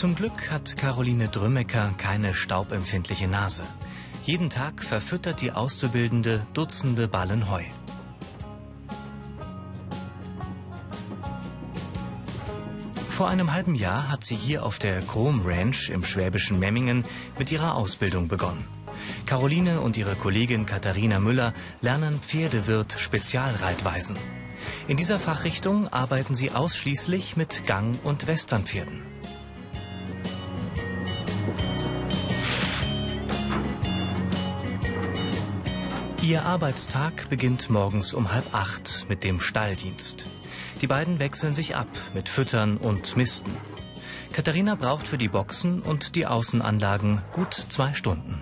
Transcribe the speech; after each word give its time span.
Zum 0.00 0.14
Glück 0.14 0.50
hat 0.50 0.78
Caroline 0.78 1.28
Drümmecker 1.28 1.92
keine 1.98 2.32
staubempfindliche 2.32 3.28
Nase. 3.28 3.64
Jeden 4.24 4.48
Tag 4.48 4.82
verfüttert 4.82 5.42
die 5.42 5.52
Auszubildende 5.52 6.40
Dutzende 6.54 7.06
Ballen 7.06 7.50
Heu. 7.50 7.64
Vor 13.10 13.28
einem 13.28 13.52
halben 13.52 13.74
Jahr 13.74 14.08
hat 14.08 14.24
sie 14.24 14.36
hier 14.36 14.64
auf 14.64 14.78
der 14.78 15.02
Chrom 15.02 15.42
Ranch 15.44 15.90
im 15.90 16.02
schwäbischen 16.02 16.58
Memmingen 16.58 17.04
mit 17.38 17.52
ihrer 17.52 17.74
Ausbildung 17.74 18.26
begonnen. 18.26 18.64
Caroline 19.26 19.82
und 19.82 19.98
ihre 19.98 20.14
Kollegin 20.14 20.64
Katharina 20.64 21.20
Müller 21.20 21.52
lernen 21.82 22.18
Pferdewirt 22.20 22.98
Spezialreitweisen. 22.98 24.16
In 24.88 24.96
dieser 24.96 25.18
Fachrichtung 25.18 25.88
arbeiten 25.88 26.34
sie 26.34 26.52
ausschließlich 26.52 27.36
mit 27.36 27.66
Gang- 27.66 28.02
und 28.02 28.26
Westernpferden. 28.26 29.19
Ihr 36.22 36.44
Arbeitstag 36.44 37.30
beginnt 37.30 37.70
morgens 37.70 38.12
um 38.12 38.30
halb 38.30 38.54
acht 38.54 39.06
mit 39.08 39.24
dem 39.24 39.40
Stalldienst. 39.40 40.26
Die 40.82 40.86
beiden 40.86 41.18
wechseln 41.18 41.54
sich 41.54 41.76
ab 41.76 41.88
mit 42.12 42.28
Füttern 42.28 42.76
und 42.76 43.16
Misten. 43.16 43.50
Katharina 44.30 44.74
braucht 44.74 45.08
für 45.08 45.16
die 45.16 45.28
Boxen 45.28 45.80
und 45.80 46.14
die 46.16 46.26
Außenanlagen 46.26 47.22
gut 47.32 47.54
zwei 47.54 47.94
Stunden. 47.94 48.38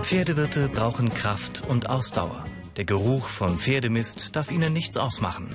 Pferdewirte 0.00 0.68
brauchen 0.68 1.12
Kraft 1.12 1.64
und 1.68 1.90
Ausdauer. 1.90 2.44
Der 2.76 2.84
Geruch 2.84 3.26
von 3.26 3.58
Pferdemist 3.58 4.36
darf 4.36 4.52
ihnen 4.52 4.72
nichts 4.72 4.96
ausmachen. 4.96 5.52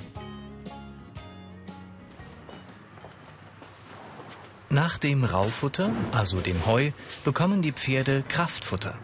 Nach 4.70 4.98
dem 4.98 5.24
Raufutter, 5.24 5.92
also 6.12 6.40
dem 6.40 6.66
Heu, 6.66 6.90
bekommen 7.24 7.62
die 7.62 7.72
Pferde 7.72 8.22
Kraftfutter. 8.28 8.98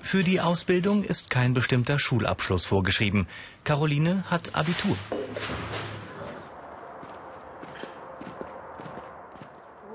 Für 0.00 0.22
die 0.22 0.40
Ausbildung 0.40 1.02
ist 1.02 1.30
kein 1.30 1.54
bestimmter 1.54 1.98
Schulabschluss 1.98 2.66
vorgeschrieben. 2.66 3.26
Caroline 3.64 4.24
hat 4.30 4.54
Abitur. 4.54 4.96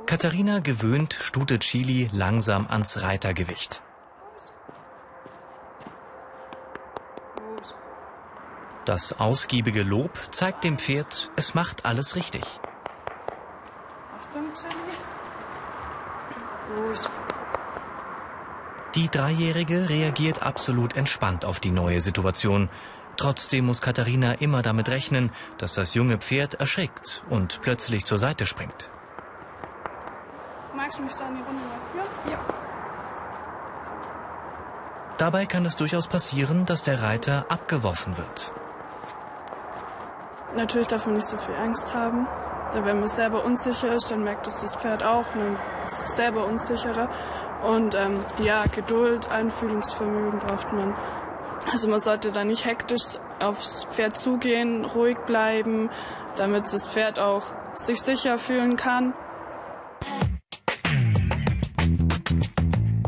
Katharina 0.07 0.59
gewöhnt 0.59 1.13
Stute 1.13 1.59
Chili 1.59 2.09
langsam 2.11 2.67
ans 2.67 3.01
Reitergewicht. 3.03 3.83
Das 8.85 9.17
ausgiebige 9.17 9.81
Lob 9.83 10.11
zeigt 10.31 10.65
dem 10.65 10.77
Pferd, 10.77 11.31
es 11.37 11.53
macht 11.53 11.85
alles 11.85 12.17
richtig. 12.17 12.43
Die 18.95 19.07
Dreijährige 19.07 19.89
reagiert 19.89 20.43
absolut 20.43 20.97
entspannt 20.97 21.45
auf 21.45 21.61
die 21.61 21.71
neue 21.71 22.01
Situation. 22.01 22.69
Trotzdem 23.15 23.65
muss 23.65 23.81
Katharina 23.81 24.33
immer 24.33 24.61
damit 24.61 24.89
rechnen, 24.89 25.31
dass 25.57 25.73
das 25.73 25.93
junge 25.93 26.17
Pferd 26.17 26.55
erschrickt 26.55 27.23
und 27.29 27.61
plötzlich 27.61 28.05
zur 28.05 28.19
Seite 28.19 28.45
springt. 28.45 28.89
Magst 30.75 30.99
du 30.99 31.03
mich 31.03 31.13
da 31.15 31.27
in 31.29 31.35
die 31.35 31.41
Runde 31.41 31.61
mal 31.61 31.79
führen? 31.91 32.31
Ja. 32.31 32.39
Dabei 35.17 35.45
kann 35.45 35.65
es 35.65 35.77
durchaus 35.77 36.07
passieren, 36.07 36.65
dass 36.65 36.83
der 36.83 37.01
Reiter 37.01 37.45
abgeworfen 37.49 38.17
wird. 38.17 38.51
Natürlich 40.55 40.87
darf 40.87 41.05
man 41.05 41.15
nicht 41.15 41.27
so 41.27 41.37
viel 41.37 41.55
Angst 41.55 41.93
haben. 41.93 42.27
Wenn 42.73 42.99
man 42.99 43.07
selber 43.07 43.43
unsicher 43.43 43.93
ist, 43.93 44.09
dann 44.11 44.23
merkt 44.23 44.47
es 44.47 44.57
das 44.57 44.75
Pferd 44.75 45.03
auch, 45.03 45.25
man 45.35 45.57
ist 45.87 46.07
selber 46.07 46.45
unsicherer. 46.45 47.09
Und 47.63 47.95
ähm, 47.95 48.19
ja, 48.43 48.63
Geduld, 48.73 49.29
Einfühlungsvermögen 49.29 50.39
braucht 50.39 50.73
man. 50.73 50.95
Also 51.71 51.87
man 51.87 51.99
sollte 51.99 52.31
da 52.31 52.43
nicht 52.43 52.65
hektisch 52.65 53.17
aufs 53.39 53.85
Pferd 53.85 54.17
zugehen, 54.17 54.85
ruhig 54.85 55.17
bleiben, 55.25 55.89
damit 56.35 56.73
das 56.73 56.87
Pferd 56.87 57.19
auch 57.19 57.43
sich 57.75 58.01
sicher 58.01 58.37
fühlen 58.37 58.75
kann. 58.75 59.13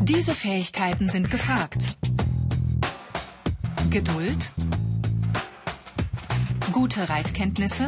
Diese 0.02 0.34
Fähigkeiten 0.34 1.08
sind 1.08 1.30
gefragt. 1.30 1.96
Geduld, 3.90 4.52
gute 6.76 7.08
Reitkenntnisse, 7.08 7.86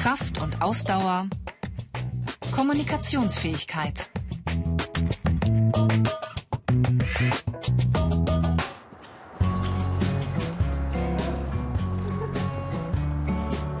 Kraft 0.00 0.40
und 0.40 0.62
Ausdauer, 0.62 1.28
Kommunikationsfähigkeit. 2.50 4.08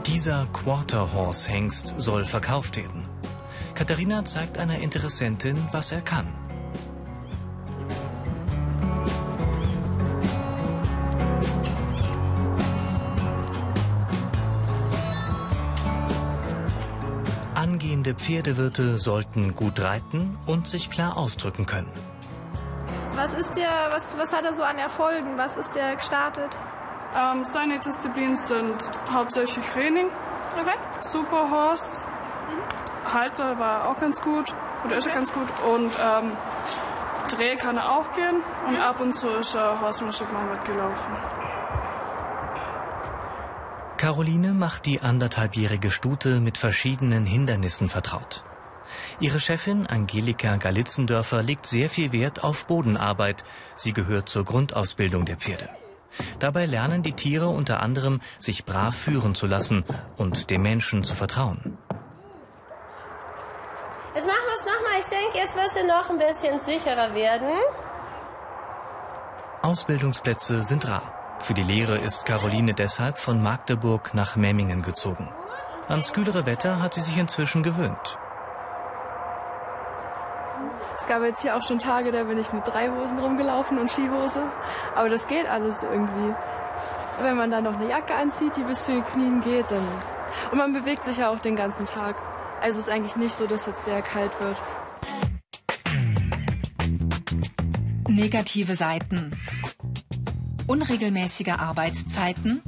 Dieser 0.06 0.46
Quarter 0.52 1.14
Horse 1.14 1.48
Hengst 1.48 1.94
soll 1.96 2.26
verkauft 2.26 2.76
werden. 2.76 3.08
Katharina 3.74 4.22
zeigt 4.26 4.58
einer 4.58 4.80
Interessentin, 4.80 5.56
was 5.72 5.92
er 5.92 6.02
kann. 6.02 6.26
Angehende 18.06 18.22
Pferdewirte 18.24 18.98
sollten 18.98 19.56
gut 19.56 19.80
reiten 19.80 20.38
und 20.46 20.68
sich 20.68 20.90
klar 20.90 21.16
ausdrücken 21.16 21.66
können. 21.66 21.90
Was 23.16 23.34
ist 23.34 23.56
der, 23.56 23.68
was, 23.90 24.16
was 24.16 24.32
hat 24.32 24.44
er 24.44 24.54
so 24.54 24.62
an 24.62 24.78
Erfolgen? 24.78 25.36
Was 25.36 25.56
ist 25.56 25.74
der 25.74 25.96
gestartet? 25.96 26.56
Ähm, 27.16 27.44
seine 27.44 27.80
Disziplinen 27.80 28.36
sind 28.36 28.90
hauptsächlich 29.12 29.64
Training, 29.72 30.06
okay. 30.60 30.76
Super 31.00 31.50
Horse, 31.50 32.06
mhm. 32.06 33.12
Halter 33.12 33.58
war 33.58 33.88
auch 33.88 33.98
ganz 33.98 34.20
gut, 34.20 34.54
oder 34.84 34.98
ist 34.98 35.06
er 35.06 35.14
ganz 35.14 35.32
gut 35.32 35.48
und 35.68 35.90
ähm, 36.00 36.32
Dreh 37.28 37.56
kann 37.56 37.76
er 37.76 37.90
auch 37.90 38.12
gehen 38.12 38.36
und 38.68 38.74
mhm. 38.74 38.80
ab 38.80 39.00
und 39.00 39.16
zu 39.16 39.28
ist 39.30 39.56
er 39.56 39.80
Horsemanship 39.80 40.32
mal 40.32 40.44
mitgelaufen. 40.44 41.12
Caroline 44.06 44.52
macht 44.52 44.86
die 44.86 45.00
anderthalbjährige 45.00 45.90
Stute 45.90 46.38
mit 46.38 46.58
verschiedenen 46.58 47.26
Hindernissen 47.26 47.88
vertraut. 47.88 48.44
Ihre 49.18 49.40
Chefin 49.40 49.88
Angelika 49.88 50.54
Galitzendörfer 50.58 51.42
legt 51.42 51.66
sehr 51.66 51.90
viel 51.90 52.12
Wert 52.12 52.44
auf 52.44 52.68
Bodenarbeit. 52.68 53.42
Sie 53.74 53.92
gehört 53.92 54.28
zur 54.28 54.44
Grundausbildung 54.44 55.24
der 55.24 55.38
Pferde. 55.38 55.68
Dabei 56.38 56.66
lernen 56.66 57.02
die 57.02 57.14
Tiere 57.14 57.48
unter 57.48 57.82
anderem, 57.82 58.20
sich 58.38 58.64
brav 58.64 58.94
führen 58.94 59.34
zu 59.34 59.48
lassen 59.48 59.84
und 60.16 60.50
dem 60.50 60.62
Menschen 60.62 61.02
zu 61.02 61.16
vertrauen. 61.16 61.76
Jetzt 64.14 64.28
machen 64.28 64.46
wir 64.46 64.54
es 64.54 64.66
nochmal. 64.66 65.00
Ich 65.00 65.06
denke, 65.06 65.36
jetzt 65.36 65.56
wird 65.56 65.70
sie 65.72 65.82
noch 65.84 66.10
ein 66.10 66.18
bisschen 66.18 66.60
sicherer 66.60 67.12
werden. 67.12 67.58
Ausbildungsplätze 69.62 70.62
sind 70.62 70.86
rar. 70.86 71.15
Für 71.38 71.54
die 71.54 71.62
Lehre 71.62 71.98
ist 71.98 72.26
Caroline 72.26 72.74
deshalb 72.74 73.18
von 73.18 73.42
Magdeburg 73.42 74.14
nach 74.14 74.36
Memmingen 74.36 74.82
gezogen. 74.82 75.28
Ans 75.88 76.12
kühlere 76.12 76.46
Wetter 76.46 76.82
hat 76.82 76.94
sie 76.94 77.00
sich 77.00 77.16
inzwischen 77.16 77.62
gewöhnt. 77.62 78.18
Es 80.98 81.06
gab 81.06 81.22
jetzt 81.22 81.42
hier 81.42 81.56
auch 81.56 81.62
schon 81.62 81.78
Tage, 81.78 82.10
da 82.10 82.24
bin 82.24 82.36
ich 82.36 82.52
mit 82.52 82.66
drei 82.66 82.88
Hosen 82.88 83.18
rumgelaufen 83.18 83.78
und 83.78 83.92
Skihose. 83.92 84.42
Aber 84.96 85.08
das 85.08 85.28
geht 85.28 85.46
alles 85.46 85.84
irgendwie. 85.84 86.34
Wenn 87.22 87.36
man 87.36 87.50
dann 87.50 87.62
noch 87.64 87.74
eine 87.78 87.88
Jacke 87.88 88.14
anzieht, 88.14 88.56
die 88.56 88.62
bis 88.62 88.84
zu 88.84 88.92
den 88.92 89.04
Knien 89.04 89.40
geht, 89.42 89.70
dann. 89.70 89.86
Und 90.50 90.58
man 90.58 90.72
bewegt 90.72 91.04
sich 91.04 91.18
ja 91.18 91.30
auch 91.30 91.38
den 91.38 91.54
ganzen 91.54 91.86
Tag. 91.86 92.16
Also 92.60 92.80
es 92.80 92.88
ist 92.88 92.92
eigentlich 92.92 93.14
nicht 93.14 93.38
so, 93.38 93.46
dass 93.46 93.66
jetzt 93.66 93.84
sehr 93.84 94.02
kalt 94.02 94.32
wird. 94.40 94.56
Negative 98.08 98.74
Seiten 98.74 99.38
unregelmäßige 100.66 101.52
Arbeitszeiten, 101.58 102.62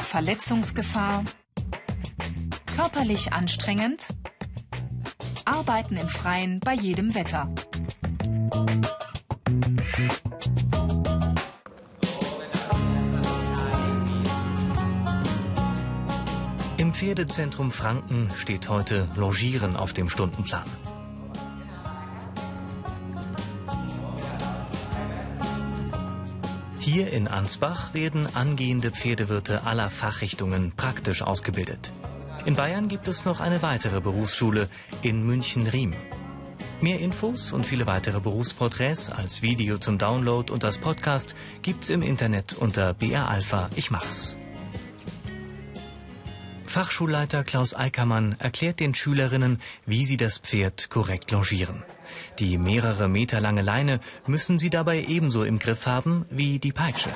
Verletzungsgefahr, 0.00 1.24
körperlich 2.74 3.32
anstrengend, 3.32 4.08
Arbeiten 5.44 5.96
im 5.96 6.08
Freien 6.08 6.60
bei 6.60 6.74
jedem 6.74 7.14
Wetter. 7.14 7.48
Im 16.76 16.92
Pferdezentrum 16.92 17.72
Franken 17.72 18.30
steht 18.36 18.68
heute 18.68 19.08
Logieren 19.16 19.76
auf 19.76 19.92
dem 19.92 20.10
Stundenplan. 20.10 20.64
Hier 26.96 27.12
in 27.12 27.28
Ansbach 27.28 27.92
werden 27.92 28.26
angehende 28.34 28.90
Pferdewirte 28.90 29.64
aller 29.64 29.90
Fachrichtungen 29.90 30.72
praktisch 30.78 31.20
ausgebildet. 31.20 31.92
In 32.46 32.56
Bayern 32.56 32.88
gibt 32.88 33.06
es 33.06 33.26
noch 33.26 33.38
eine 33.38 33.60
weitere 33.60 34.00
Berufsschule 34.00 34.70
in 35.02 35.22
München-Riem. 35.22 35.92
Mehr 36.80 36.98
Infos 37.00 37.52
und 37.52 37.66
viele 37.66 37.86
weitere 37.86 38.18
Berufsporträts 38.18 39.10
als 39.10 39.42
Video 39.42 39.76
zum 39.76 39.98
Download 39.98 40.50
und 40.50 40.64
als 40.64 40.78
Podcast 40.78 41.34
gibt's 41.60 41.90
im 41.90 42.00
Internet 42.00 42.54
unter 42.54 42.94
BR 42.94 43.28
Alpha 43.28 43.68
Ich 43.76 43.90
mach's. 43.90 44.34
Fachschulleiter 46.76 47.42
Klaus 47.42 47.74
Eickermann 47.74 48.36
erklärt 48.38 48.80
den 48.80 48.94
Schülerinnen, 48.94 49.62
wie 49.86 50.04
sie 50.04 50.18
das 50.18 50.36
Pferd 50.36 50.90
korrekt 50.90 51.30
longieren. 51.30 51.82
Die 52.38 52.58
mehrere 52.58 53.08
Meter 53.08 53.40
lange 53.40 53.62
Leine 53.62 53.98
müssen 54.26 54.58
sie 54.58 54.68
dabei 54.68 54.98
ebenso 54.98 55.42
im 55.42 55.58
Griff 55.58 55.86
haben 55.86 56.26
wie 56.28 56.58
die 56.58 56.72
Peitsche. 56.72 57.08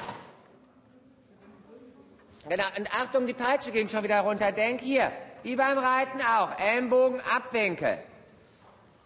Genau, 2.48 2.64
und 2.78 2.88
Achtung, 3.02 3.26
die 3.26 3.34
Peitsche 3.34 3.70
ging 3.70 3.86
schon 3.86 4.02
wieder 4.02 4.20
runter. 4.20 4.50
Denk 4.50 4.80
hier, 4.80 5.12
wie 5.42 5.56
beim 5.56 5.76
Reiten 5.76 6.22
auch. 6.22 6.58
Ellenbogen 6.58 7.20
abwinkeln. 7.20 7.98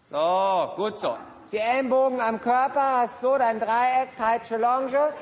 So, 0.09 0.73
gut 0.77 1.01
so. 1.01 1.17
Die 1.51 1.59
Ellenbogen 1.59 2.21
am 2.21 2.41
Körper, 2.41 2.99
hast 2.99 3.21
so 3.21 3.37
dein 3.37 3.59
Dreieck, 3.59 4.17
Peitsche, 4.17 4.57
Longe. 4.57 5.15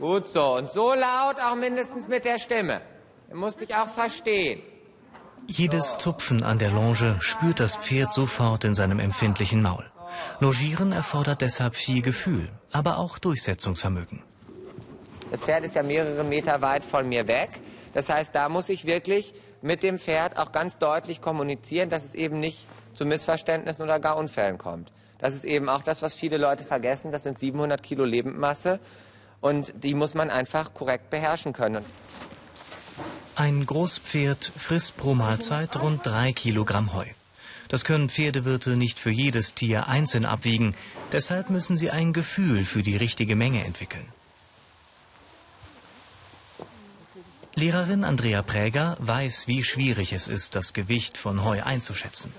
Gut 0.00 0.30
so. 0.32 0.56
Und 0.56 0.72
so 0.72 0.94
laut 0.94 1.36
auch 1.40 1.54
mindestens 1.54 2.08
mit 2.08 2.24
der 2.24 2.38
Stimme. 2.38 2.80
Du 3.28 3.36
musst 3.36 3.60
dich 3.60 3.74
auch 3.74 3.88
verstehen. 3.88 4.62
Jedes 5.46 5.98
Zupfen 5.98 6.42
an 6.42 6.58
der 6.58 6.70
Longe 6.70 7.16
spürt 7.20 7.60
das 7.60 7.76
Pferd 7.76 8.10
sofort 8.10 8.64
in 8.64 8.72
seinem 8.72 8.98
empfindlichen 8.98 9.60
Maul. 9.60 9.84
Logieren 10.40 10.92
erfordert 10.92 11.42
deshalb 11.42 11.76
viel 11.76 12.02
Gefühl, 12.02 12.48
aber 12.72 12.98
auch 12.98 13.18
Durchsetzungsvermögen. 13.18 14.22
Das 15.30 15.44
Pferd 15.44 15.64
ist 15.64 15.74
ja 15.74 15.82
mehrere 15.82 16.24
Meter 16.24 16.62
weit 16.62 16.84
von 16.84 17.08
mir 17.08 17.28
weg. 17.28 17.50
Das 17.92 18.08
heißt, 18.08 18.34
da 18.34 18.48
muss 18.48 18.68
ich 18.68 18.86
wirklich 18.86 19.34
mit 19.60 19.82
dem 19.82 19.98
Pferd 19.98 20.38
auch 20.38 20.50
ganz 20.50 20.78
deutlich 20.78 21.20
kommunizieren, 21.20 21.90
dass 21.90 22.04
es 22.04 22.14
eben 22.14 22.40
nicht 22.40 22.66
zu 22.94 23.04
Missverständnissen 23.04 23.84
oder 23.84 24.00
gar 24.00 24.16
Unfällen 24.16 24.56
kommt. 24.56 24.92
Das 25.18 25.34
ist 25.34 25.44
eben 25.44 25.68
auch 25.68 25.82
das, 25.82 26.00
was 26.00 26.14
viele 26.14 26.38
Leute 26.38 26.64
vergessen. 26.64 27.12
Das 27.12 27.22
sind 27.22 27.38
700 27.38 27.82
Kilo 27.82 28.04
Lebendmasse 28.04 28.80
und 29.40 29.72
die 29.82 29.94
muss 29.94 30.14
man 30.14 30.30
einfach 30.30 30.74
korrekt 30.74 31.10
beherrschen 31.10 31.52
können. 31.52 31.84
Ein 33.36 33.64
Großpferd 33.64 34.52
frisst 34.56 34.96
pro 34.96 35.14
Mahlzeit 35.14 35.80
rund 35.80 36.04
drei 36.04 36.32
Kilogramm 36.32 36.92
Heu. 36.92 37.06
Das 37.68 37.84
können 37.84 38.08
Pferdewirte 38.08 38.76
nicht 38.76 38.98
für 38.98 39.10
jedes 39.10 39.54
Tier 39.54 39.86
einzeln 39.86 40.26
abwiegen. 40.26 40.74
Deshalb 41.12 41.50
müssen 41.50 41.76
sie 41.76 41.90
ein 41.90 42.12
Gefühl 42.12 42.64
für 42.64 42.82
die 42.82 42.96
richtige 42.96 43.36
Menge 43.36 43.64
entwickeln. 43.64 44.06
Lehrerin 47.54 48.04
Andrea 48.04 48.42
Präger 48.42 48.96
weiß, 49.00 49.46
wie 49.46 49.64
schwierig 49.64 50.12
es 50.12 50.28
ist, 50.28 50.56
das 50.56 50.72
Gewicht 50.72 51.16
von 51.16 51.44
Heu 51.44 51.62
einzuschätzen. 51.62 52.32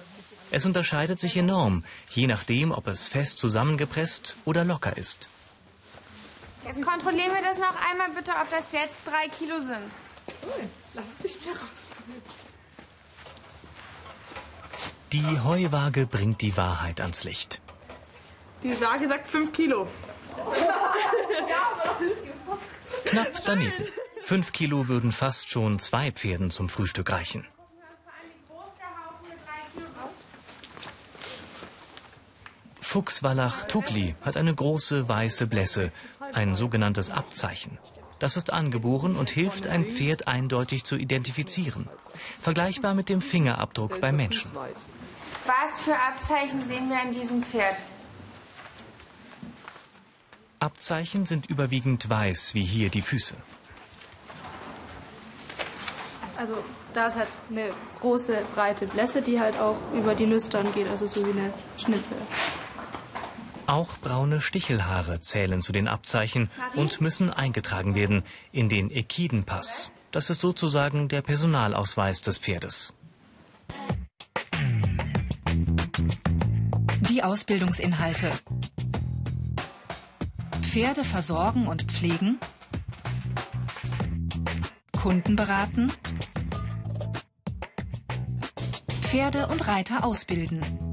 Es 0.52 0.66
unterscheidet 0.66 1.20
sich 1.20 1.38
enorm, 1.38 1.84
je 2.10 2.28
nachdem, 2.28 2.72
ob 2.72 2.88
es 2.88 3.08
fest 3.08 3.40
zusammengepresst 3.40 4.36
oder 4.44 4.66
locker 4.66 4.98
ist. 4.98 5.30
Jetzt 6.66 6.82
kontrollieren 6.82 7.34
wir 7.34 7.42
das 7.42 7.58
noch 7.58 7.76
einmal 7.90 8.12
bitte, 8.12 8.32
ob 8.32 8.50
das 8.50 8.72
jetzt 8.72 8.98
drei 9.06 9.28
Kilo 9.38 9.60
sind. 9.60 9.92
Cool. 10.44 10.70
Lass 10.94 11.06
es 11.18 11.24
nicht 11.24 11.46
mehr 11.46 11.56
raus. 11.56 11.70
Die 15.12 15.40
Heuwaage 15.44 16.06
bringt 16.06 16.42
die 16.42 16.56
Wahrheit 16.56 17.02
ans 17.02 17.24
Licht. 17.24 17.62
Die 18.64 18.80
Waage 18.80 19.08
sagt 19.08 19.28
5 19.28 19.52
Kilo. 19.52 19.88
Knapp 23.06 23.34
daneben. 23.46 23.88
Fünf 24.22 24.54
Kilo 24.54 24.88
würden 24.88 25.12
fast 25.12 25.50
schon 25.50 25.80
zwei 25.80 26.12
Pferden 26.12 26.52
zum 26.52 26.70
Frühstück 26.70 27.12
reichen. 27.12 27.48
Fuchswallach 32.80 33.66
Tukli 33.66 34.16
hat 34.22 34.38
eine 34.38 34.54
große 34.54 35.08
weiße 35.08 35.48
Blässe, 35.48 35.92
ein 36.34 36.56
sogenanntes 36.56 37.10
Abzeichen. 37.10 37.78
Das 38.20 38.38
ist 38.38 38.54
angeboren 38.54 39.16
und 39.16 39.30
hilft, 39.30 39.66
ein 39.68 39.86
Pferd 39.86 40.28
eindeutig 40.28 40.84
zu 40.84 40.96
identifizieren. 40.96 41.90
Vergleichbar 42.40 42.94
mit 42.94 43.10
dem 43.10 43.22
Fingerabdruck 43.22 44.00
bei 44.00 44.12
Menschen. 44.12 44.52
Was 45.46 45.80
für 45.80 45.96
Abzeichen 45.96 46.64
sehen 46.64 46.90
wir 46.90 47.00
an 47.00 47.12
diesem 47.12 47.42
Pferd? 47.42 47.78
Abzeichen 50.60 51.26
sind 51.26 51.48
überwiegend 51.48 52.08
weiß, 52.08 52.54
wie 52.54 52.64
hier 52.64 52.90
die 52.90 53.02
Füße. 53.02 53.36
Also 56.38 56.56
da 56.94 57.08
ist 57.08 57.16
halt 57.16 57.30
eine 57.50 57.72
große, 58.00 58.44
breite 58.54 58.86
Blässe, 58.86 59.24
die 59.24 59.40
halt 59.40 59.60
auch 59.60 59.78
über 59.94 60.14
die 60.14 60.28
Nüstern 60.28 60.72
geht, 60.74 60.88
also 60.88 61.08
so 61.08 61.26
wie 61.26 61.32
eine 61.32 61.52
Schnitte. 61.78 62.16
Auch 63.72 63.98
braune 64.00 64.42
Stichelhaare 64.42 65.22
zählen 65.22 65.62
zu 65.62 65.72
den 65.72 65.88
Abzeichen 65.88 66.50
und 66.76 67.00
müssen 67.00 67.30
eingetragen 67.30 67.96
werden 67.96 68.24
in 68.52 68.68
den 68.68 68.92
Ekidenpass. 68.92 69.92
Das 70.12 70.30
ist 70.30 70.42
sozusagen 70.42 71.08
der 71.08 71.22
Personalausweis 71.22 72.20
des 72.20 72.38
Pferdes. 72.38 72.94
Die 77.10 77.24
Ausbildungsinhalte. 77.24 78.32
Pferde 80.62 81.06
versorgen 81.06 81.68
und 81.68 81.90
pflegen. 81.90 82.40
Kunden 85.02 85.38
beraten. 85.38 85.94
Pferde 89.04 89.48
und 89.48 89.66
Reiter 89.66 90.04
ausbilden. 90.04 90.92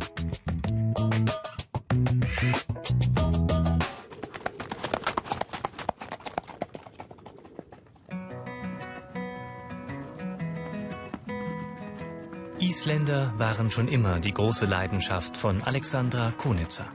Isländer 12.88 13.35
waren 13.37 13.71
schon 13.71 13.87
immer 13.87 14.18
die 14.18 14.33
große 14.33 14.64
Leidenschaft 14.64 15.37
von 15.37 15.62
Alexandra 15.62 16.33
Konitzer. 16.38 16.87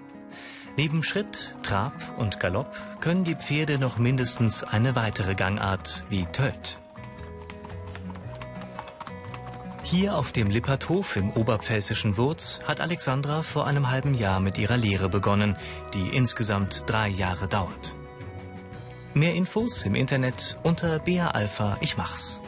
Neben 0.75 1.03
Schritt, 1.03 1.55
Trab 1.61 1.93
und 2.17 2.39
Galopp 2.39 2.75
können 2.99 3.23
die 3.23 3.35
Pferde 3.35 3.77
noch 3.77 3.99
mindestens 3.99 4.63
eine 4.63 4.95
weitere 4.95 5.35
Gangart 5.35 6.03
wie 6.09 6.25
Tölt. 6.25 6.79
Hier 9.83 10.17
auf 10.17 10.31
dem 10.31 10.49
Lipperthof 10.49 11.15
im 11.15 11.29
oberpfälzischen 11.29 12.17
Wurz 12.17 12.61
hat 12.67 12.81
Alexandra 12.81 13.43
vor 13.43 13.67
einem 13.67 13.91
halben 13.91 14.15
Jahr 14.15 14.39
mit 14.39 14.57
ihrer 14.57 14.77
Lehre 14.77 15.09
begonnen, 15.09 15.57
die 15.93 16.07
insgesamt 16.09 16.85
drei 16.87 17.07
Jahre 17.07 17.47
dauert. 17.47 17.95
Mehr 19.13 19.35
Infos 19.35 19.85
im 19.85 19.93
Internet 19.93 20.57
unter 20.63 20.97
BA 20.97 21.27
Alpha 21.27 21.77
Ich 21.81 21.97
mach's. 21.97 22.41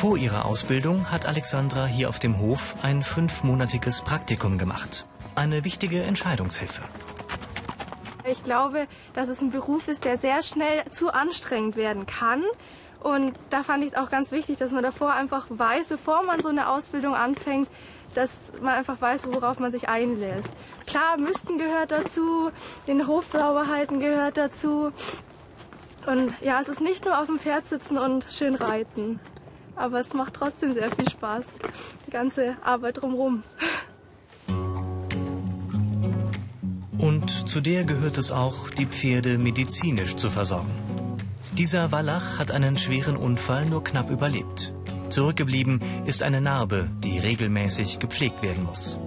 Vor 0.00 0.16
ihrer 0.16 0.46
Ausbildung 0.46 1.10
hat 1.10 1.26
Alexandra 1.26 1.84
hier 1.84 2.08
auf 2.08 2.18
dem 2.18 2.38
Hof 2.38 2.74
ein 2.80 3.02
fünfmonatiges 3.02 4.00
Praktikum 4.00 4.56
gemacht. 4.56 5.04
Eine 5.34 5.62
wichtige 5.66 6.02
Entscheidungshilfe. 6.02 6.80
Ich 8.24 8.42
glaube, 8.42 8.86
dass 9.12 9.28
es 9.28 9.42
ein 9.42 9.50
Beruf 9.50 9.88
ist, 9.88 10.06
der 10.06 10.16
sehr 10.16 10.42
schnell 10.42 10.84
zu 10.90 11.12
anstrengend 11.12 11.76
werden 11.76 12.06
kann. 12.06 12.42
Und 13.00 13.34
da 13.50 13.62
fand 13.62 13.84
ich 13.84 13.90
es 13.90 13.94
auch 13.94 14.08
ganz 14.08 14.32
wichtig, 14.32 14.56
dass 14.56 14.72
man 14.72 14.82
davor 14.82 15.12
einfach 15.12 15.48
weiß, 15.50 15.88
bevor 15.88 16.22
man 16.22 16.40
so 16.40 16.48
eine 16.48 16.70
Ausbildung 16.70 17.14
anfängt, 17.14 17.68
dass 18.14 18.54
man 18.62 18.72
einfach 18.72 19.02
weiß, 19.02 19.26
worauf 19.26 19.58
man 19.58 19.70
sich 19.70 19.90
einlässt. 19.90 20.48
Klar, 20.86 21.18
Müssten 21.18 21.58
gehört 21.58 21.90
dazu, 21.90 22.50
den 22.86 23.06
Hof 23.06 23.26
sauber 23.30 23.66
halten 23.66 24.00
gehört 24.00 24.38
dazu. 24.38 24.92
Und 26.06 26.32
ja, 26.40 26.58
es 26.58 26.68
ist 26.68 26.80
nicht 26.80 27.04
nur 27.04 27.20
auf 27.20 27.26
dem 27.26 27.38
Pferd 27.38 27.66
sitzen 27.66 27.98
und 27.98 28.26
schön 28.30 28.54
reiten 28.54 29.20
aber 29.76 30.00
es 30.00 30.12
macht 30.14 30.34
trotzdem 30.34 30.72
sehr 30.72 30.90
viel 30.90 31.08
Spaß, 31.08 31.46
die 32.06 32.10
ganze 32.10 32.56
Arbeit 32.62 33.02
drumherum. 33.02 33.42
Und 36.98 37.48
zu 37.48 37.60
der 37.62 37.84
gehört 37.84 38.18
es 38.18 38.30
auch, 38.30 38.68
die 38.68 38.86
Pferde 38.86 39.38
medizinisch 39.38 40.16
zu 40.16 40.28
versorgen. 40.28 40.70
Dieser 41.52 41.92
Wallach 41.92 42.38
hat 42.38 42.50
einen 42.50 42.76
schweren 42.76 43.16
Unfall 43.16 43.64
nur 43.64 43.82
knapp 43.82 44.10
überlebt. 44.10 44.74
Zurückgeblieben 45.08 45.80
ist 46.04 46.22
eine 46.22 46.40
Narbe, 46.40 46.88
die 47.02 47.18
regelmäßig 47.18 47.98
gepflegt 47.98 48.42
werden 48.42 48.64
muss. 48.64 49.00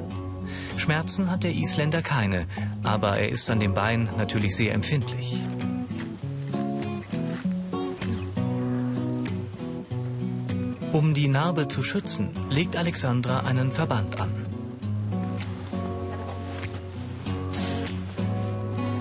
Schmerzen 0.76 1.32
hat 1.32 1.44
der 1.44 1.54
Isländer 1.54 2.02
keine, 2.02 2.48
aber 2.84 3.18
er 3.20 3.30
ist 3.30 3.50
an 3.50 3.60
dem 3.60 3.74
Bein 3.74 4.10
natürlich 4.18 4.56
sehr 4.56 4.74
empfindlich. 4.74 5.38
Um 10.94 11.16
die 11.16 11.28
Narbe 11.28 11.68
zu 11.68 11.82
schützen, 11.82 12.30
legt 12.52 12.78
Alexandra 12.78 13.40
einen 13.40 13.72
Verband 13.72 14.22
an. 14.22 14.30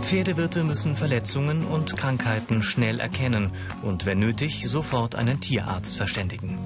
Pferdewirte 0.00 0.64
müssen 0.64 0.96
Verletzungen 0.96 1.66
und 1.66 1.94
Krankheiten 1.98 2.62
schnell 2.62 2.98
erkennen 2.98 3.50
und 3.82 4.06
wenn 4.06 4.20
nötig 4.20 4.66
sofort 4.68 5.16
einen 5.16 5.40
Tierarzt 5.40 5.98
verständigen. 5.98 6.58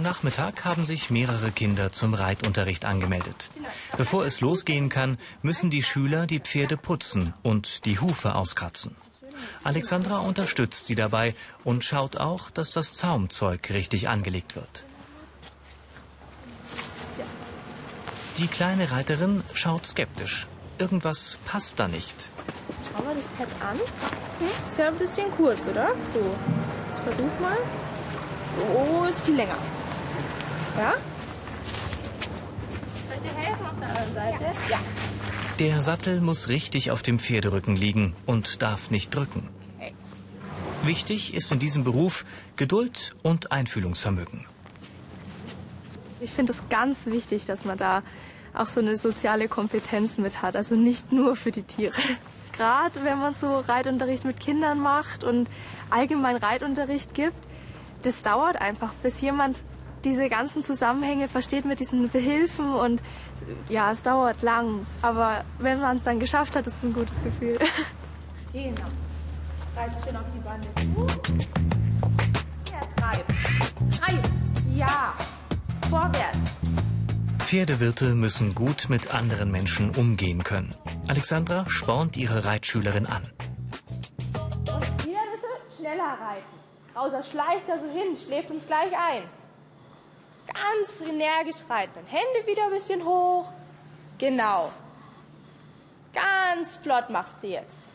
Am 0.00 0.04
Nachmittag 0.04 0.64
haben 0.64 0.86
sich 0.86 1.10
mehrere 1.10 1.50
Kinder 1.50 1.92
zum 1.92 2.14
Reitunterricht 2.14 2.86
angemeldet. 2.86 3.50
Bevor 3.98 4.24
es 4.24 4.40
losgehen 4.40 4.88
kann, 4.88 5.18
müssen 5.42 5.68
die 5.68 5.82
Schüler 5.82 6.26
die 6.26 6.40
Pferde 6.40 6.78
putzen 6.78 7.34
und 7.42 7.84
die 7.84 7.98
Hufe 7.98 8.34
auskratzen. 8.34 8.96
Alexandra 9.62 10.20
unterstützt 10.20 10.86
sie 10.86 10.94
dabei 10.94 11.34
und 11.64 11.84
schaut 11.84 12.16
auch, 12.16 12.48
dass 12.48 12.70
das 12.70 12.94
Zaumzeug 12.94 13.68
richtig 13.72 14.08
angelegt 14.08 14.56
wird. 14.56 14.86
Die 18.38 18.46
kleine 18.46 18.90
Reiterin 18.92 19.42
schaut 19.52 19.84
skeptisch. 19.84 20.46
Irgendwas 20.78 21.36
passt 21.44 21.78
da 21.78 21.88
nicht. 21.88 22.30
Schau 22.90 23.04
mal 23.04 23.14
das 23.14 23.26
Pad 23.36 23.48
an. 23.68 23.78
Das 24.40 24.66
ist 24.66 24.78
ja 24.78 24.88
ein 24.88 24.96
bisschen 24.96 25.30
kurz, 25.32 25.66
oder? 25.66 25.88
So, 26.14 26.20
jetzt 26.88 27.00
versuch 27.00 27.38
mal. 27.38 27.58
So, 28.58 29.04
ist 29.04 29.20
viel 29.26 29.36
länger. 29.36 29.58
Ja? 30.76 30.94
Soll 33.08 33.16
ich 33.16 33.30
dir 33.30 33.36
helfen 33.36 33.66
auf 33.66 33.78
der 33.78 33.88
anderen 33.88 34.14
Seite? 34.14 34.44
Ja. 34.68 34.78
Der 35.58 35.82
Sattel 35.82 36.20
muss 36.20 36.48
richtig 36.48 36.90
auf 36.90 37.02
dem 37.02 37.18
Pferderücken 37.18 37.76
liegen 37.76 38.14
und 38.26 38.62
darf 38.62 38.90
nicht 38.90 39.14
drücken. 39.14 39.48
Wichtig 40.82 41.34
ist 41.34 41.52
in 41.52 41.58
diesem 41.58 41.84
Beruf 41.84 42.24
Geduld 42.56 43.14
und 43.22 43.52
Einfühlungsvermögen. 43.52 44.46
Ich 46.20 46.30
finde 46.30 46.54
es 46.54 46.62
ganz 46.70 47.04
wichtig, 47.06 47.44
dass 47.44 47.66
man 47.66 47.76
da 47.76 48.02
auch 48.54 48.68
so 48.68 48.80
eine 48.80 48.96
soziale 48.96 49.48
Kompetenz 49.48 50.16
mit 50.16 50.40
hat. 50.40 50.56
Also 50.56 50.74
nicht 50.74 51.12
nur 51.12 51.36
für 51.36 51.52
die 51.52 51.62
Tiere. 51.62 52.00
Gerade 52.52 53.04
wenn 53.04 53.18
man 53.18 53.34
so 53.34 53.58
Reitunterricht 53.58 54.24
mit 54.24 54.40
Kindern 54.40 54.80
macht 54.80 55.24
und 55.24 55.48
allgemein 55.90 56.36
Reitunterricht 56.36 57.14
gibt, 57.14 57.36
das 58.02 58.22
dauert 58.22 58.56
einfach, 58.60 58.92
bis 59.02 59.20
jemand 59.20 59.58
diese 60.04 60.28
ganzen 60.28 60.64
Zusammenhänge 60.64 61.28
versteht 61.28 61.64
mit 61.64 61.80
diesen 61.80 62.08
Behilfen 62.08 62.72
und 62.74 63.02
ja, 63.68 63.92
es 63.92 64.02
dauert 64.02 64.42
lang. 64.42 64.86
Aber 65.02 65.44
wenn 65.58 65.80
man 65.80 65.98
es 65.98 66.04
dann 66.04 66.20
geschafft 66.20 66.56
hat, 66.56 66.66
ist 66.66 66.76
es 66.76 66.82
ein 66.82 66.92
gutes 66.92 67.16
Gefühl. 67.22 67.58
Genau. 68.52 68.82
Reite 69.76 69.94
schön 70.04 70.16
auf 70.16 70.24
die 70.34 70.40
Bande. 70.40 70.68
Ja, 72.72 72.80
treib. 72.96 73.24
Treib. 73.96 74.28
Ja. 74.74 75.14
Vorwärts. 75.88 76.50
Pferdewirte 77.38 78.14
müssen 78.14 78.54
gut 78.54 78.86
mit 78.88 79.12
anderen 79.12 79.50
Menschen 79.50 79.90
umgehen 79.90 80.42
können. 80.44 80.74
Alexandra 81.08 81.64
spornt 81.68 82.16
ihre 82.16 82.44
Reitschülerin 82.44 83.06
an. 83.06 83.22
Und 84.72 85.04
wieder 85.04 85.20
bitte 85.32 85.76
schneller 85.76 86.18
reiten. 86.20 86.60
Außer 86.94 87.22
schleicht 87.22 87.68
da 87.68 87.78
so 87.78 87.90
hin, 87.92 88.16
schläft 88.24 88.50
uns 88.50 88.66
gleich 88.66 88.92
ein. 88.92 89.22
Ganz 90.52 91.00
energisch 91.00 91.62
reiten. 91.68 92.00
Hände 92.06 92.46
wieder 92.46 92.64
ein 92.64 92.70
bisschen 92.70 93.04
hoch. 93.04 93.50
Genau. 94.18 94.72
Ganz 96.12 96.76
flott 96.76 97.10
machst 97.10 97.36
du 97.42 97.48
jetzt. 97.48 97.88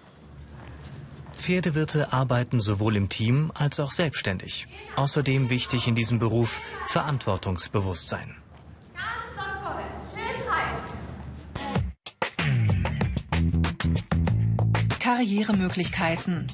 Pferdewirte 1.33 2.11
arbeiten 2.13 2.59
sowohl 2.59 2.95
im 2.95 3.09
Team 3.09 3.51
als 3.53 3.79
auch 3.79 3.91
selbstständig. 3.91 4.67
Außerdem 4.95 5.49
wichtig 5.49 5.87
in 5.87 5.95
diesem 5.95 6.17
Beruf 6.17 6.61
Verantwortungsbewusstsein. 6.87 8.35
Karrieremöglichkeiten. 14.99 16.47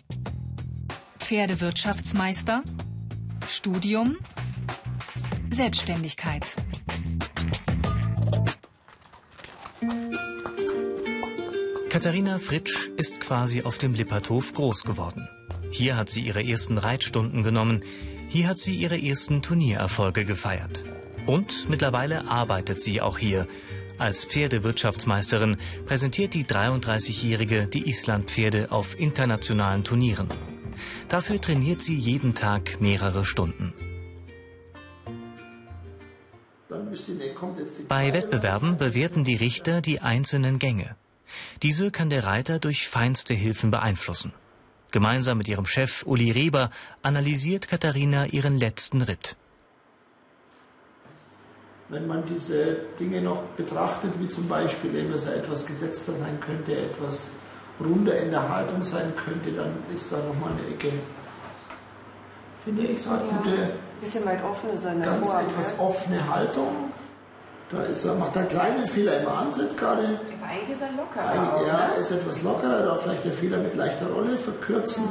Pferdewirtschaftsmeister. 1.19 2.63
Studium. 3.47 4.17
Selbstständigkeit. 5.61 6.55
Katharina 11.91 12.39
Fritsch 12.39 12.87
ist 12.97 13.21
quasi 13.21 13.61
auf 13.61 13.77
dem 13.77 13.93
Lipperthof 13.93 14.55
groß 14.55 14.85
geworden. 14.85 15.29
Hier 15.69 15.97
hat 15.97 16.09
sie 16.09 16.21
ihre 16.21 16.43
ersten 16.43 16.79
Reitstunden 16.79 17.43
genommen. 17.43 17.83
Hier 18.27 18.47
hat 18.47 18.57
sie 18.57 18.75
ihre 18.75 18.99
ersten 18.99 19.43
Turniererfolge 19.43 20.25
gefeiert. 20.25 20.83
Und 21.27 21.69
mittlerweile 21.69 22.27
arbeitet 22.27 22.81
sie 22.81 22.99
auch 22.99 23.19
hier. 23.19 23.47
Als 23.99 24.25
Pferdewirtschaftsmeisterin 24.25 25.57
präsentiert 25.85 26.33
die 26.33 26.43
33-Jährige 26.43 27.67
die 27.67 27.87
Islandpferde 27.87 28.71
auf 28.71 28.99
internationalen 28.99 29.83
Turnieren. 29.83 30.27
Dafür 31.07 31.39
trainiert 31.39 31.83
sie 31.83 31.95
jeden 31.95 32.33
Tag 32.33 32.81
mehrere 32.81 33.25
Stunden. 33.25 33.75
Bei 37.87 38.13
Wettbewerben 38.13 38.77
bewerten 38.77 39.23
die 39.23 39.35
Richter 39.35 39.81
die 39.81 40.01
einzelnen 40.01 40.59
Gänge. 40.59 40.95
Diese 41.63 41.91
kann 41.91 42.09
der 42.09 42.25
Reiter 42.25 42.59
durch 42.59 42.87
feinste 42.87 43.33
Hilfen 43.33 43.71
beeinflussen. 43.71 44.33
Gemeinsam 44.91 45.37
mit 45.37 45.47
ihrem 45.47 45.65
Chef 45.65 46.03
Uli 46.05 46.31
Reber 46.31 46.69
analysiert 47.01 47.69
Katharina 47.69 48.25
ihren 48.25 48.57
letzten 48.57 49.01
Ritt. 49.01 49.37
Wenn 51.87 52.07
man 52.07 52.25
diese 52.25 52.77
Dinge 52.99 53.21
noch 53.21 53.41
betrachtet, 53.57 54.11
wie 54.19 54.27
zum 54.27 54.47
Beispiel 54.47 54.95
eben, 54.95 55.11
dass 55.11 55.25
er 55.25 55.35
etwas 55.37 55.65
gesetzter 55.65 56.15
sein 56.17 56.39
könnte, 56.39 56.73
etwas 56.73 57.29
runder 57.79 58.17
in 58.17 58.31
der 58.31 58.47
Haltung 58.47 58.83
sein 58.83 59.13
könnte, 59.15 59.51
dann 59.51 59.77
ist 59.93 60.11
da 60.11 60.17
nochmal 60.17 60.51
eine 60.53 60.73
Ecke, 60.73 60.91
finde 62.63 62.83
ich, 62.83 63.01
so 63.01 63.09
eine 63.09 63.27
ja, 63.27 63.37
gute, 63.37 63.73
bisschen 64.01 64.25
weit 64.25 64.43
offene 64.43 64.77
sein 64.77 65.01
ganz 65.01 65.21
davor, 65.21 65.41
etwas 65.41 65.73
ja. 65.77 65.83
offene 65.83 66.27
Haltung. 66.27 66.91
Da 67.71 67.83
ist 67.83 68.03
er, 68.03 68.15
macht 68.15 68.35
einen 68.35 68.49
kleinen 68.49 68.85
Fehler 68.85 69.21
im 69.21 69.29
Antritt 69.29 69.77
gerade. 69.77 70.03
Aber 70.03 70.51
eigentlich 70.51 70.71
ist 70.71 70.81
er 70.81 70.91
locker. 70.91 71.25
Eigentlich, 71.25 71.67
ja, 71.67 71.87
ne? 71.87 71.93
ist 72.01 72.11
etwas 72.11 72.41
lockerer, 72.41 72.83
da 72.83 72.97
vielleicht 72.97 73.23
der 73.23 73.31
Fehler 73.31 73.59
mit 73.59 73.75
leichter 73.75 74.07
Rolle 74.07 74.37
verkürzen. 74.37 75.07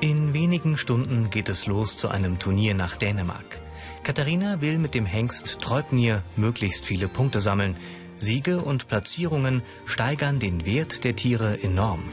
In 0.00 0.32
wenigen 0.32 0.76
Stunden 0.76 1.30
geht 1.30 1.48
es 1.48 1.66
los 1.66 1.96
zu 1.96 2.08
einem 2.08 2.38
Turnier 2.38 2.74
nach 2.74 2.96
Dänemark. 2.96 3.58
Katharina 4.02 4.60
will 4.60 4.78
mit 4.78 4.94
dem 4.94 5.04
Hengst 5.04 5.60
Treubnir 5.60 6.22
möglichst 6.36 6.86
viele 6.86 7.08
Punkte 7.08 7.40
sammeln. 7.40 7.76
Siege 8.20 8.60
und 8.60 8.86
Platzierungen 8.88 9.62
steigern 9.86 10.38
den 10.38 10.66
Wert 10.66 11.04
der 11.04 11.16
Tiere 11.16 11.62
enorm. 11.62 12.04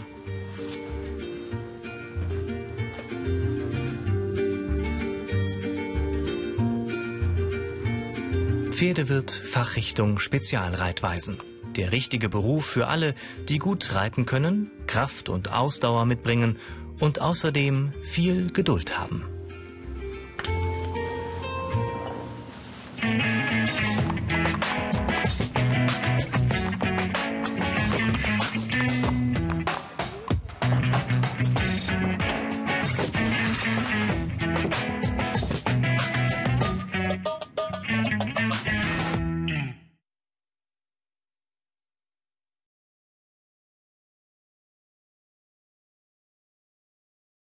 Pferdewirt 8.71 9.31
Fachrichtung 9.31 10.19
Spezialreitweisen. 10.19 11.39
Der 11.75 11.91
richtige 11.91 12.29
Beruf 12.29 12.65
für 12.65 12.87
alle, 12.87 13.15
die 13.49 13.57
gut 13.57 13.95
reiten 13.95 14.25
können, 14.25 14.71
Kraft 14.85 15.29
und 15.29 15.51
Ausdauer 15.51 16.05
mitbringen 16.05 16.57
und 16.99 17.19
außerdem 17.19 17.91
viel 18.03 18.51
Geduld 18.51 18.97
haben. 18.97 19.23